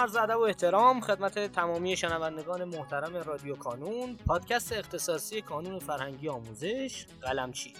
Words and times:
عرض 0.00 0.16
ادب 0.16 0.38
و 0.38 0.42
احترام 0.42 1.00
خدمت 1.00 1.38
تمامی 1.38 1.96
شنوندگان 1.96 2.64
محترم 2.64 3.16
رادیو 3.16 3.56
کانون 3.56 4.16
پادکست 4.26 4.72
اختصاصی 4.72 5.42
کانون 5.42 5.78
فرهنگی 5.78 6.28
آموزش 6.28 7.06
قلمچی. 7.22 7.72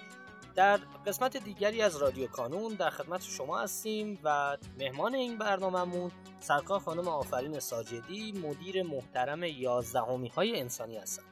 در 0.55 0.77
قسمت 1.07 1.37
دیگری 1.37 1.83
از 1.83 1.97
رادیو 1.97 2.27
کانون 2.27 2.75
در 2.75 2.91
خدمت 2.91 3.23
شما 3.23 3.61
هستیم 3.61 4.19
و 4.25 4.57
مهمان 4.79 5.15
این 5.15 5.39
برنامهمون 5.39 6.11
سرکار 6.41 6.81
خانم 6.81 7.09
آفرین 7.09 7.59
ساجدی 7.59 8.33
مدیر 8.33 8.83
محترم 8.83 9.45
یازدهمی 9.45 10.29
های 10.29 10.61
انسانی 10.61 10.97
هستند. 10.97 11.27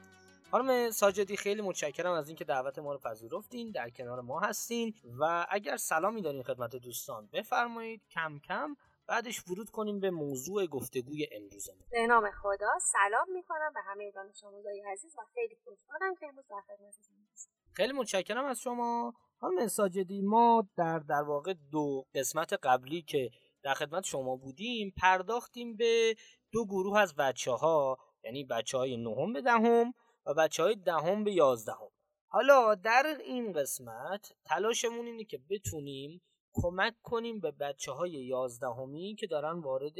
خانم 0.51 0.91
ساجدی 0.91 1.37
خیلی 1.37 1.61
متشکرم 1.61 2.11
از 2.11 2.27
اینکه 2.27 2.45
دعوت 2.45 2.79
ما 2.79 2.93
رو 2.93 2.99
پذیرفتین 2.99 3.71
در 3.71 3.89
کنار 3.89 4.21
ما 4.21 4.39
هستین 4.39 4.93
و 5.19 5.45
اگر 5.49 5.77
سلامی 5.77 6.21
دارین 6.21 6.43
خدمت 6.43 6.75
دوستان 6.75 7.29
بفرمایید. 7.33 8.01
کم 8.11 8.39
کم 8.39 8.75
بعدش 9.09 9.47
ورود 9.47 9.69
کنیم 9.69 9.99
به 9.99 10.11
موضوع 10.11 10.65
گفتگوی 10.65 11.27
امروزمون. 11.31 11.83
به 11.91 12.07
نام 12.07 12.31
خدا 12.31 12.69
سلام 12.81 13.31
می‌کنم 13.33 13.71
به 13.73 13.79
همه 13.81 14.11
دانش 14.11 14.43
آموزای 14.43 14.83
عزیز 14.91 15.15
و 15.17 15.21
خیلی 15.33 15.55
خوشحالم 15.63 16.15
که 16.15 16.27
امروز 16.27 16.45
در 16.49 16.61
خدمتتون 16.67 17.17
هستم. 17.33 17.51
خیلی 17.73 17.93
متشکرم 17.93 18.45
از 18.45 18.59
شما. 18.59 19.13
خانم 19.39 19.67
ساجدی 19.67 20.21
ما 20.21 20.67
در 20.77 20.99
در 20.99 21.21
واقع 21.21 21.53
دو 21.71 22.05
قسمت 22.15 22.53
قبلی 22.53 23.01
که 23.01 23.29
در 23.63 23.73
خدمت 23.73 24.03
شما 24.03 24.35
بودیم 24.35 24.93
پرداختیم 24.97 25.75
به 25.75 26.15
دو 26.51 26.65
گروه 26.65 26.99
از 26.99 27.15
بچه 27.15 27.51
ها 27.51 27.97
یعنی 28.23 28.43
بچه 28.43 28.77
های 28.77 28.97
نهم 28.97 29.33
به 29.33 29.41
دهم 29.41 29.93
و 30.25 30.33
بچه 30.33 30.63
های 30.63 30.75
دهم 30.75 31.23
به 31.23 31.31
یازدهم. 31.31 31.89
حالا 32.27 32.75
در 32.75 33.17
این 33.25 33.53
قسمت 33.53 34.33
تلاشمون 34.45 35.05
اینه 35.05 35.23
که 35.25 35.39
بتونیم 35.49 36.21
کمک 36.53 36.95
کنیم 37.03 37.39
به 37.39 37.51
بچه 37.51 37.91
های 37.91 38.11
یازدهمی 38.11 39.15
که 39.15 39.27
دارن 39.27 39.59
وارد 39.59 39.95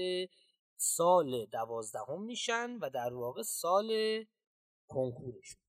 سال 0.77 1.45
دوازدهم 1.45 2.21
میشن 2.21 2.77
و 2.81 2.89
در 2.89 3.13
واقع 3.13 3.41
سال 3.41 3.89
کنکورشون. 4.87 5.61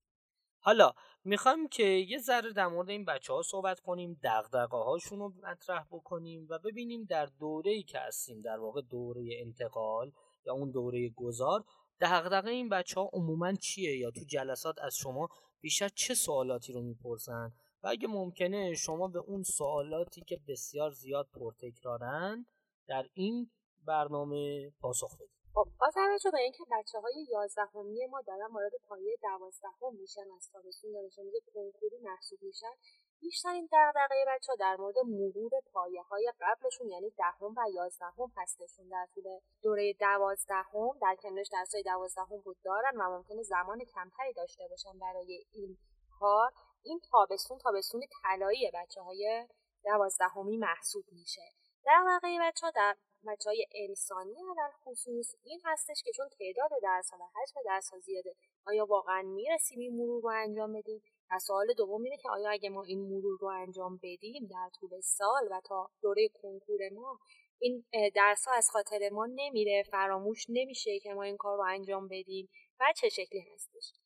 حالا 0.59 0.93
می‌خوایم 1.23 1.67
که 1.67 1.83
یه 1.83 2.17
ذره 2.17 2.53
در 2.53 2.67
مورد 2.67 2.89
این 2.89 3.05
بچه 3.05 3.33
ها 3.33 3.41
صحبت 3.41 3.79
کنیم 3.79 4.19
دقدقه 4.23 4.77
هاشون 4.77 5.19
رو 5.19 5.33
مطرح 5.43 5.85
بکنیم 5.91 6.47
و 6.49 6.59
ببینیم 6.59 7.03
در 7.03 7.25
دوره 7.25 7.71
ای 7.71 7.83
که 7.83 7.99
هستیم 7.99 8.41
در 8.41 8.59
واقع 8.59 8.81
دوره 8.81 9.29
انتقال 9.31 10.11
یا 10.45 10.53
اون 10.53 10.71
دوره 10.71 11.09
گذار 11.09 11.63
دقدقه 12.01 12.49
این 12.49 12.69
بچه 12.69 12.99
ها 12.99 13.09
عموما 13.13 13.53
چیه؟ 13.53 13.97
یا 13.97 14.11
تو 14.11 14.21
جلسات 14.27 14.75
از 14.81 14.95
شما 14.95 15.29
بیشتر 15.61 15.89
چه 15.89 16.13
سوالاتی 16.13 16.73
رو 16.73 16.81
می‌پرسن؟ 16.81 17.53
و 17.83 17.87
اگه 17.87 18.07
ممکنه 18.07 18.73
شما 18.73 19.07
به 19.07 19.19
اون 19.19 19.43
سوالاتی 19.43 20.21
که 20.21 20.37
بسیار 20.47 20.91
زیاد 20.91 21.27
پرتکرارن 21.33 22.45
در 22.87 23.05
این 23.13 23.51
برنامه 23.85 24.71
پاسخ 24.81 25.15
بدید. 25.15 25.41
خب 25.53 25.67
با 25.79 25.87
توجه 25.93 26.31
به 26.31 26.39
اینکه 26.39 26.63
بچه 26.71 26.99
های 26.99 27.27
یازدهمی 27.31 28.05
ما 28.05 28.21
دارن 28.21 28.53
وارد 28.53 28.71
پایه 28.87 29.17
دوازدهم 29.21 29.95
میشن 29.99 30.31
از 30.35 30.49
تابستون 30.53 30.91
آموز 30.95 31.13
کنکوری 31.53 31.97
محسوب 32.03 32.39
میشن 32.41 32.75
بیشترین 33.21 33.69
دغدغه 33.71 34.25
بچه 34.27 34.51
ها 34.51 34.55
در 34.59 34.75
مورد 34.79 34.95
مرور 35.05 35.51
پایه 35.73 36.01
های 36.01 36.33
قبلشون 36.41 36.87
یعنی 36.87 37.09
دهم 37.09 37.53
و 37.57 37.61
یازدهم 37.73 38.31
هستشون 38.37 38.87
در 38.87 39.07
طول 39.15 39.23
دوره 39.61 39.93
دوازدهم. 39.99 40.99
در 41.01 41.15
کنارش 41.21 41.47
درسای 41.51 41.83
دوازدهم 41.83 42.41
بود 42.45 42.57
دارن 42.63 42.97
و 42.97 43.17
ممکنه 43.17 43.43
زمان 43.43 43.79
کمتری 43.95 44.33
داشته 44.33 44.63
باشن 44.69 44.99
برای 44.99 45.45
این 45.51 45.77
کار. 46.19 46.51
این 46.83 46.99
تابستون 47.11 47.57
تابستون 47.57 48.01
طلایی 48.23 48.71
بچه 48.73 49.01
های 49.01 49.47
دوازدهمی 49.83 50.57
محسوب 50.57 51.05
میشه. 51.11 51.41
در 51.85 52.03
واقع 52.05 52.49
بچه 52.49 52.65
ها 52.65 52.71
در 52.75 52.97
بچه 53.27 53.49
های 53.49 53.65
انسانی 53.75 54.35
علل 54.35 54.71
خصوص 54.83 55.35
این 55.43 55.61
هستش 55.65 56.03
که 56.03 56.11
چون 56.11 56.29
تعداد 56.39 56.69
درس 56.83 57.09
ها 57.11 57.17
و 57.17 57.23
حجم 57.23 57.59
درس 57.65 57.89
ها 57.89 57.99
زیاده 57.99 58.35
آیا 58.65 58.85
واقعا 58.85 59.21
می‌رسیم 59.21 59.79
این 59.79 59.95
مرور 59.95 60.21
رو 60.21 60.29
انجام 60.29 60.73
بدیم؟ 60.73 61.03
و 61.31 61.39
سوال 61.39 61.73
دوم 61.77 62.03
اینه 62.03 62.17
که 62.17 62.29
آیا 62.29 62.49
اگه 62.49 62.69
ما 62.69 62.83
این 62.83 62.99
مرور 62.99 63.37
رو 63.41 63.47
انجام 63.47 63.99
بدیم 64.03 64.47
در 64.51 64.69
طول 64.79 64.99
سال 65.01 65.47
و 65.51 65.61
تا 65.65 65.91
دوره 66.01 66.27
کنکور 66.27 66.79
ما 66.93 67.19
این 67.59 67.85
درس 68.15 68.45
ها 68.47 68.53
از 68.53 68.69
خاطر 68.69 69.09
ما 69.11 69.25
نمیره 69.25 69.83
فراموش 69.91 70.45
نمیشه 70.49 70.99
که 70.99 71.13
ما 71.13 71.23
این 71.23 71.37
کار 71.37 71.57
رو 71.57 71.63
انجام 71.63 72.07
بدیم 72.07 72.49
و 72.79 72.93
چه 72.97 73.09
شکلی 73.09 73.45
هستش؟ 73.53 74.00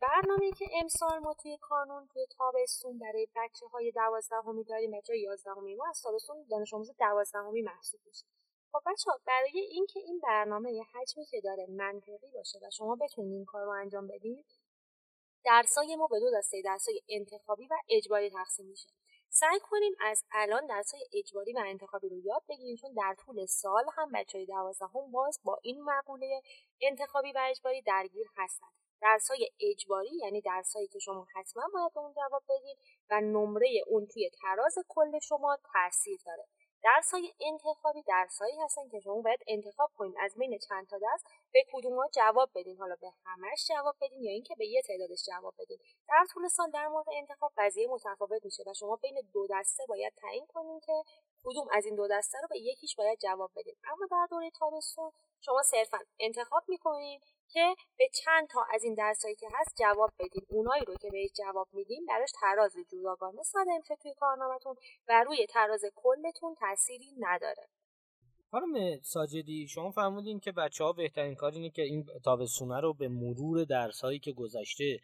برنامه 0.00 0.50
که 0.50 0.66
امسال 0.80 1.18
ما 1.18 1.34
توی 1.34 1.58
کانون 1.60 2.08
توی 2.12 2.26
تابستون 2.38 2.98
برای 2.98 3.28
بچه 3.36 3.66
های 3.66 3.92
دوازدهمی 3.92 4.64
داریم 4.64 4.90
بچه 4.90 5.12
های 5.12 5.20
یازدهمی 5.20 5.74
ما 5.74 5.84
از 5.88 6.02
تابستون 6.02 6.46
دانش 6.50 6.74
آموز 6.74 6.90
دوازدهمی 6.98 7.62
محسوب 7.62 8.00
میشه. 8.06 8.26
خب 8.72 8.80
بچه 8.86 9.10
برای 9.26 9.60
اینکه 9.60 10.00
این 10.00 10.20
برنامه 10.22 10.72
یه 10.72 10.84
حجمی 10.94 11.24
که 11.26 11.40
داره 11.40 11.66
منطقی 11.70 12.30
باشه 12.34 12.58
و 12.62 12.70
شما 12.70 12.96
بتونید 12.96 13.32
این 13.32 13.44
کار 13.44 13.64
رو 13.64 13.70
انجام 13.70 14.06
بدید 14.08 14.46
درسای 15.44 15.96
ما 15.96 16.06
به 16.06 16.20
دو 16.20 16.30
دسته 16.38 16.62
درسای 16.64 17.00
انتخابی 17.08 17.66
و 17.66 17.74
اجباری 17.88 18.30
تقسیم 18.30 18.66
میشه. 18.66 18.88
سعی 19.28 19.60
کنیم 19.62 19.92
از 20.00 20.24
الان 20.32 20.66
درسای 20.66 21.06
اجباری 21.12 21.52
و 21.52 21.62
انتخابی 21.66 22.08
رو 22.08 22.18
یاد 22.18 22.42
بگیریم 22.48 22.76
چون 22.76 22.92
در 22.92 23.16
طول 23.18 23.46
سال 23.46 23.84
هم 23.96 24.12
بچه 24.14 24.38
های 24.38 24.46
دوازدهم 24.46 25.12
باز 25.12 25.40
با 25.44 25.58
این 25.62 25.82
مقوله 25.82 26.40
انتخابی 26.80 27.32
و 27.32 27.40
اجباری 27.50 27.82
درگیر 27.82 28.26
هستند 28.36 28.83
درسای 29.04 29.50
اجباری 29.60 30.16
یعنی 30.22 30.40
درسایی 30.40 30.88
که 30.88 30.98
شما 30.98 31.26
حتما 31.34 31.62
باید 31.74 31.92
به 31.94 32.00
اون 32.00 32.12
جواب 32.12 32.42
بدید 32.48 32.78
و 33.10 33.20
نمره 33.20 33.82
اون 33.86 34.06
توی 34.06 34.30
تراز 34.42 34.74
کل 34.88 35.18
شما 35.18 35.58
تاثیر 35.72 36.20
داره. 36.26 36.44
درسای 36.82 37.32
انتخابی 37.40 38.02
درسایی 38.02 38.56
هستن 38.64 38.88
که 38.88 39.00
شما 39.00 39.20
باید 39.20 39.40
انتخاب 39.46 39.90
کنید 39.96 40.14
از 40.20 40.34
بین 40.38 40.58
چند 40.68 40.86
تا 40.86 40.98
درس 40.98 41.22
به 41.52 41.64
کدوم 41.72 41.96
ها 41.96 42.08
جواب 42.14 42.50
بدین. 42.54 42.76
حالا 42.78 42.96
به 43.00 43.10
همش 43.24 43.66
جواب 43.68 43.96
بدین 44.00 44.22
یا 44.22 44.30
اینکه 44.30 44.54
به 44.58 44.66
یه 44.66 44.82
تعدادش 44.82 45.24
جواب 45.26 45.54
بدین. 45.58 45.78
در 46.08 46.24
طول 46.32 46.48
سال 46.48 46.70
در 46.70 46.88
مورد 46.88 47.06
انتخاب 47.12 47.52
قضیه 47.56 47.88
متفاوت 47.88 48.44
میشه 48.44 48.62
و 48.66 48.74
شما 48.74 48.96
بین 48.96 49.20
دو 49.32 49.46
دسته 49.50 49.82
باید 49.88 50.12
تعیین 50.16 50.46
کنین 50.46 50.80
که 50.80 50.92
کدوم 51.44 51.66
از 51.72 51.86
این 51.86 51.94
دو 51.94 52.08
دسته 52.10 52.38
رو 52.42 52.48
به 52.50 52.58
یکیش 52.58 52.96
باید 52.96 53.18
جواب 53.18 53.50
بدین. 53.56 53.74
اما 53.84 54.06
در 54.10 54.26
دوره 54.30 54.50
تابستون 54.50 55.12
شما 55.44 55.62
صرفا 55.62 55.98
انتخاب 56.20 56.62
می‌کنین 56.68 57.20
که 57.48 57.74
به 57.98 58.08
چند 58.24 58.48
تا 58.48 58.60
از 58.74 58.84
این 58.84 58.94
درسایی 58.94 59.34
که 59.34 59.48
هست 59.54 59.76
جواب 59.78 60.10
بدین. 60.18 60.46
اونایی 60.48 60.84
رو 60.84 60.94
که 60.94 61.10
بهش 61.10 61.30
جواب 61.32 61.68
میدین 61.72 62.06
براش 62.08 62.30
تراز 62.40 62.76
جداگانه 62.92 63.42
ساده 63.42 63.78
میشه 63.78 63.96
توی 63.96 64.14
کارنامهتون 64.14 64.76
و 65.08 65.24
روی 65.26 65.46
تراز 65.46 65.84
کلتون 65.94 66.54
تأثیری 66.54 67.14
نداره. 67.18 67.68
خانم 68.50 69.00
ساجدی 69.02 69.68
شما 69.68 69.90
فرمودین 69.90 70.40
که 70.40 70.52
بچه 70.52 70.84
ها 70.84 70.92
بهترین 70.92 71.34
کار 71.34 71.52
اینه 71.52 71.70
که 71.70 71.82
این 71.82 72.06
تابستونه 72.24 72.80
رو 72.80 72.94
به 72.94 73.08
مرور 73.08 73.64
درسهایی 73.64 74.18
که 74.18 74.32
گذشته 74.32 75.00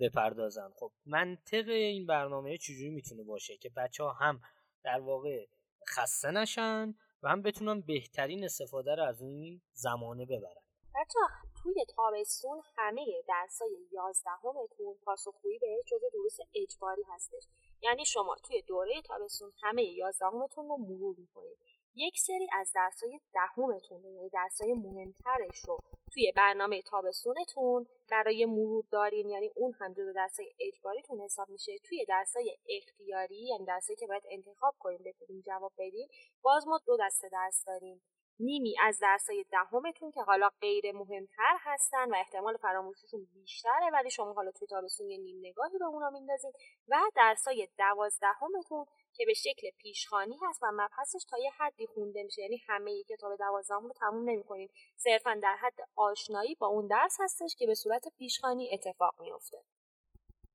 بپردازن. 0.00 0.70
خب 0.76 0.92
منطق 1.06 1.68
این 1.68 2.06
برنامه 2.06 2.58
چجوری 2.58 2.90
می‌تونه 2.90 3.22
باشه 3.22 3.56
که 3.56 3.70
بچه 3.76 4.04
ها 4.04 4.12
هم 4.12 4.40
در 4.84 5.00
واقع 5.00 5.46
خسته 5.88 6.30
نشن 6.30 6.94
هم 7.28 7.42
بتونن 7.42 7.80
بهترین 7.80 8.44
استفاده 8.44 8.94
رو 8.94 9.02
از 9.02 9.22
این 9.22 9.60
زمانه 9.72 10.26
ببرن. 10.26 10.62
بچه 10.94 11.18
توی 11.62 11.84
تابستون 11.96 12.62
همه 12.76 13.06
درسای 13.28 13.76
یازدهمتون 13.92 14.94
پاسخگویی 15.04 15.58
به 15.58 15.66
جزء 15.86 16.08
دروس 16.12 16.36
اجباری 16.54 17.02
هستش. 17.08 17.48
یعنی 17.82 18.04
شما 18.04 18.36
توی 18.44 18.62
دوره 18.62 19.02
تابستون 19.02 19.52
همه 19.62 19.84
یازدهمتون 19.84 20.68
رو 20.68 20.76
مرور 20.76 21.16
می‌کنید. 21.18 21.58
یک 21.94 22.18
سری 22.18 22.48
از 22.52 22.72
درسای 22.74 23.20
دهمتون 23.34 24.04
یعنی 24.04 24.28
درسای 24.28 24.72
مهمترش 24.72 25.58
رو 25.68 25.78
توی 26.12 26.32
برنامه 26.36 26.82
تابستونتون 26.82 27.86
برای 28.10 28.46
مرور 28.46 28.84
دارین 28.90 29.28
یعنی 29.28 29.50
اون 29.54 29.72
هم 29.80 29.92
جزو 29.92 30.12
درسای 30.12 30.52
اجباریتون 30.60 31.20
حساب 31.20 31.48
میشه. 31.48 31.72
توی 31.84 32.04
درسای 32.04 32.58
اختیاری 32.68 33.46
یعنی 33.48 33.64
درسایی 33.64 33.96
که 33.96 34.06
باید 34.06 34.22
انتخاب 34.30 34.74
کنیم 34.78 35.02
به 35.02 35.14
جواب 35.46 35.72
بدین 35.78 36.08
باز 36.42 36.66
ما 36.66 36.80
دو 36.86 36.96
دسته 37.00 37.28
درس 37.32 37.64
داریم. 37.66 38.02
نیمی 38.40 38.76
از 38.82 38.98
درسای 38.98 39.44
دهمتون 39.50 40.10
که 40.10 40.22
حالا 40.22 40.50
غیر 40.60 40.92
مهمتر 40.92 41.56
هستن 41.60 42.10
و 42.10 42.14
احتمال 42.16 42.56
فراموشیشون 42.56 43.26
بیشتره 43.34 43.90
ولی 43.92 44.10
شما 44.10 44.32
حالا 44.32 44.50
توی 44.50 44.68
تابستون 44.68 45.10
یه 45.10 45.18
نیم 45.18 45.38
نگاهی 45.38 45.78
به 45.78 45.84
اونا 45.84 46.10
میندازید 46.10 46.54
و 46.88 47.00
درسای 47.14 47.68
دوازدهمتون 47.78 48.86
که 49.16 49.24
به 49.26 49.34
شکل 49.34 49.70
پیشخانی 49.78 50.36
هست 50.42 50.62
و 50.62 50.66
مبحثش 50.72 51.24
تا 51.30 51.38
یه 51.38 51.50
حدی 51.58 51.86
خونده 51.86 52.22
میشه. 52.22 52.42
یعنی 52.42 52.60
همه 52.68 53.02
کتاب 53.02 53.36
دوازدهم 53.36 53.86
رو 53.86 53.92
تموم 53.92 54.30
نمی‌کنیم 54.30 54.70
صرفا 54.96 55.40
در 55.42 55.56
حد 55.56 55.78
آشنایی 55.96 56.54
با 56.54 56.66
اون 56.66 56.86
درس 56.86 57.16
هستش 57.20 57.56
که 57.58 57.66
به 57.66 57.74
صورت 57.74 58.08
پیشخانی 58.18 58.70
اتفاق 58.74 59.14
میفته 59.20 59.58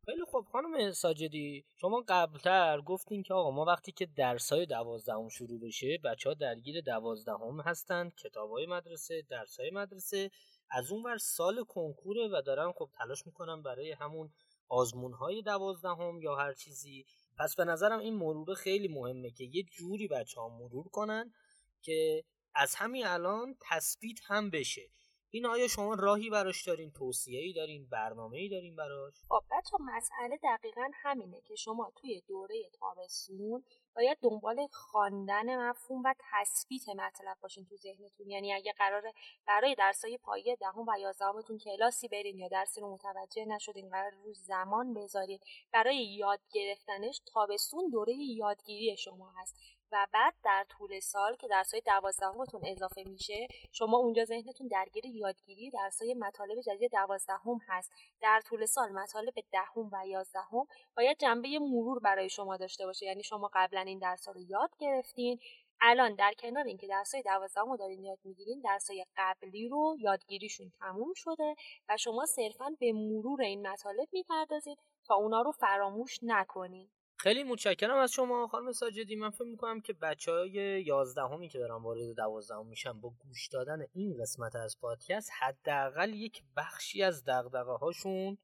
خیلی 0.06 0.26
خب 0.32 0.46
خانم 0.52 0.92
ساجدی 0.92 1.66
شما 1.76 2.04
قبلتر 2.08 2.82
گفتین 2.82 3.24
که 3.24 3.34
آقا 3.34 3.52
ما 3.52 3.66
وقتی 3.66 3.92
که 3.92 4.06
درسای 4.06 4.66
دوازدهم 4.66 5.30
شروع 5.30 5.60
بشه 5.60 5.98
بچه 6.04 6.30
ها 6.30 6.34
درگیر 6.34 6.82
دوازدهم 6.82 7.62
هستن 7.62 8.10
کتاب 8.10 8.52
های 8.52 8.66
مدرسه 8.66 9.22
درس 9.30 9.60
های 9.60 9.72
مدرسه. 9.72 10.32
از 10.70 10.92
اون 10.92 11.04
ور 11.04 11.18
سال 11.18 11.64
کنکوره 11.64 12.28
و 12.28 12.42
دارن 12.46 12.72
خب 12.72 12.90
تلاش 12.94 13.26
می‌کنن 13.26 13.62
برای 13.62 13.92
همون 13.92 14.30
آزمون 14.68 15.14
های 15.14 15.42
دوازدهم 15.42 16.22
یا 16.22 16.36
هر 16.36 16.54
چیزی. 16.54 17.06
پس 17.40 17.56
به 17.56 17.66
نظرم 17.66 18.00
این 18.00 18.16
مرور 18.16 18.54
خیلی 18.54 18.88
مهمه 18.88 19.32
که 19.32 19.44
یه 19.44 19.64
جوری 19.64 20.08
بچه 20.08 20.42
ها 20.42 20.50
مرور 20.50 20.88
کنن 20.88 21.34
که 21.82 22.24
از 22.56 22.76
همین 22.76 23.06
الان 23.06 23.56
تثبیت 23.70 24.20
هم 24.24 24.50
بشه. 24.50 24.90
این 25.34 25.46
آیا 25.46 25.68
شما 25.68 25.94
راهی 25.94 26.30
براش 26.30 26.68
دارین؟ 26.68 26.92
توصیه 26.92 27.40
ای 27.40 27.54
دارین؟ 27.54 27.88
برنامه 27.92 28.38
ای 28.38 28.50
دارین 28.50 28.76
براش؟ 28.76 29.14
خب 29.30 29.44
بچه 29.52 29.78
مسئله 29.80 30.40
دقیقا 30.44 30.90
همینه 30.94 31.42
که 31.42 31.56
شما 31.56 31.92
توی 31.96 32.22
دوره 32.28 32.56
تابستون 32.80 33.64
باید 33.96 34.18
دنبال 34.22 34.68
خواندن 34.72 35.70
مفهوم 35.70 36.04
و 36.06 36.14
تثبیت 36.32 36.90
مطلب 36.90 37.38
باشین 37.42 37.66
تو 37.66 37.76
ذهنتون. 37.76 38.30
یعنی 38.30 38.54
اگه 38.54 38.74
قراره 38.78 39.14
برای 39.48 39.76
درسای 39.76 40.18
پایه 40.18 40.56
دهم 40.56 40.86
و 40.88 41.00
یازدهمتون 41.00 41.58
کلاسی 41.58 42.08
برین 42.08 42.38
یا 42.38 42.48
درسی 42.48 42.82
رو 42.82 42.94
متوجه 42.94 43.46
نشدین 43.46 43.90
قرار 43.90 44.12
رو 44.12 44.34
زمان 44.34 44.94
بذارین. 44.94 45.40
برای 45.72 45.98
یاد 45.98 46.40
گرفتنش 46.52 47.22
تابستون 47.34 47.90
دوره 47.90 48.14
یادگیری 48.14 48.98
شما 48.98 49.34
هست 49.38 49.56
و 49.92 50.08
بعد 50.14 50.34
در 50.44 50.66
طول 50.70 51.00
سال 51.00 51.36
که 51.36 51.48
درسای 51.48 51.82
دوازدهمتون 51.82 52.62
اضافه 52.66 53.04
میشه 53.04 53.48
شما 53.72 53.98
اونجا 53.98 54.26
ذهنتون 54.26 54.68
درگیر 54.68 55.06
یادگیری 55.06 55.70
درسای 55.70 56.14
مطالب 56.14 56.62
جدید 56.62 56.92
دوازدهم 56.92 57.60
هست. 57.68 57.92
در 58.22 58.42
طول 58.46 58.66
سال 58.66 58.92
مطالب 58.92 59.34
دهم 59.52 59.90
و 59.92 60.08
یازدهم 60.08 60.66
باید 60.98 61.18
جنبه 61.20 61.60
مرور 61.60 62.00
برای 62.00 62.30
شما 62.30 62.58
داشته 62.58 62.86
باشه. 62.86 63.06
یعنی 63.06 63.24
شما 63.24 63.50
قبلا 63.54 63.81
این 63.86 64.00
درس 64.00 64.28
رو 64.28 64.42
یاد 64.42 64.70
گرفتین. 64.80 65.40
الان 65.82 66.16
در 66.16 66.34
کنار 66.40 66.64
اینکه 66.64 66.88
درسای 66.88 67.22
دوازدهم 67.22 67.70
رو 67.70 67.78
دارین 67.78 68.04
یاد 68.04 68.20
می‌گیرین 68.24 68.62
درسای 68.62 69.06
قبلی 69.18 69.68
رو 69.68 69.96
یادگیریشون 70.00 70.72
تموم 70.80 71.14
شده 71.16 71.56
و 71.90 71.98
شما 71.98 72.26
صرفا 72.26 72.76
به 72.80 72.94
مرور 72.94 73.42
این 73.42 73.68
مطالب 73.68 74.08
می‌پردازید 74.12 74.78
تا 75.06 75.16
اونا 75.16 75.42
رو 75.42 75.52
فراموش 75.52 76.20
نکنین. 76.22 76.90
خیلی 77.18 77.44
متشکرم 77.44 77.98
از 77.98 78.12
شما 78.12 78.48
خانم 78.48 78.72
ساجدی. 78.72 79.16
من 79.16 79.30
فکر 79.30 79.44
می‌کنم 79.44 79.82
که 79.82 79.94
بچه 79.94 80.32
های 80.32 80.84
یازدهمی 80.86 81.50
که 81.50 81.60
دارن 81.60 81.84
وارد 81.84 82.16
دوازدهم 82.18 82.68
میشن 82.68 83.02
با 83.02 83.10
گوش 83.10 83.48
دادن 83.48 83.86
این 83.94 84.18
قسمت 84.22 84.56
از 84.56 84.78
پادکست 84.82 85.32
حداقل 85.40 86.14
یک 86.14 86.44
بخشی 86.58 87.04
از 87.04 87.24
دغدغه 87.26 87.72
هاشون 87.72 88.38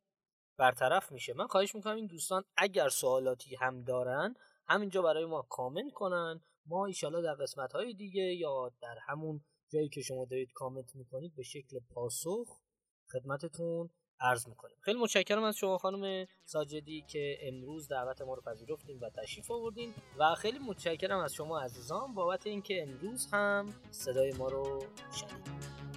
برطرف 0.58 1.12
میشه. 1.12 1.34
من 1.34 1.48
خواهش 1.48 1.76
می‌کنم 1.76 1.96
این 1.96 2.08
دوستان 2.08 2.44
اگر 2.58 2.90
سوالاتی 2.90 3.56
هم 3.56 3.84
دارن 3.84 4.36
همینجا 4.70 5.02
برای 5.02 5.26
ما 5.26 5.42
کامنت 5.42 5.94
کنن. 5.94 6.42
ما 6.66 6.86
ایشالا 6.86 7.22
در 7.22 7.34
قسمت 7.34 7.74
های 7.74 7.94
دیگه 7.94 8.24
یا 8.24 8.72
در 8.82 8.98
همون 9.08 9.42
جایی 9.70 9.90
که 9.90 10.02
شما 10.02 10.26
دارید 10.26 10.52
کامنت 10.54 10.96
می‌کنید 10.96 11.36
به 11.36 11.44
شکل 11.44 11.80
پاسخ 11.94 12.60
خدمتتون 13.12 13.90
عرض 14.20 14.48
می‌کنیم. 14.48 14.78
خیلی 14.82 15.00
متشکرم 15.00 15.44
از 15.44 15.58
شما 15.58 15.78
خانم 15.78 16.28
ساجدی 16.46 17.02
که 17.02 17.38
امروز 17.42 17.88
دعوت 17.88 18.22
ما 18.22 18.34
رو 18.34 18.42
پذیرفتین 18.42 19.00
و 19.00 19.10
تشریف 19.10 19.52
آوردین 19.52 19.94
و 20.18 20.36
خیلی 20.36 20.60
متشکرم 20.60 21.20
از 21.20 21.34
شما 21.34 21.60
عزیزان 21.60 22.14
بابت 22.14 22.48
اینکه 22.48 22.82
امروز 22.82 23.28
هم 23.34 23.74
صدای 23.92 24.32
ما 24.32 24.48
رو 24.48 24.84
شنیدید 25.12 25.97